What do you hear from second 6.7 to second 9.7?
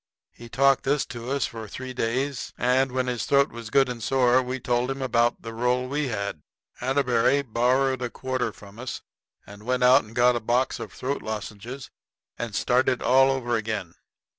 Atterbury borrowed a quarter from us and